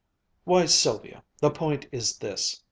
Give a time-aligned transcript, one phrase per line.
[0.45, 2.59] "Why, Sylvia, the point is this.